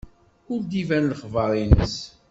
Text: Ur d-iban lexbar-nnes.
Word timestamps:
Ur 0.51 0.59
d-iban 0.61 1.05
lexbar-nnes. 1.11 1.95